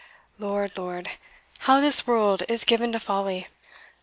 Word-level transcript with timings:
Lord! 0.39 0.79
Lord! 0.79 1.09
how 1.59 1.79
this 1.79 2.07
world 2.07 2.41
is 2.49 2.63
given 2.63 2.91
to 2.93 2.99
folly! 2.99 3.47